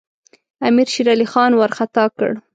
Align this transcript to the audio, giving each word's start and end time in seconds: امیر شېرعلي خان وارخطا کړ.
امیر 0.67 0.87
شېرعلي 0.93 1.27
خان 1.31 1.51
وارخطا 1.55 2.05
کړ. 2.17 2.31